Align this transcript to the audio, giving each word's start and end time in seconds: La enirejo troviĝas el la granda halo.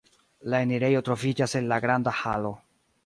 La 0.53 0.61
enirejo 0.67 1.03
troviĝas 1.09 1.55
el 1.61 1.71
la 1.73 1.79
granda 1.85 2.15
halo. 2.23 2.57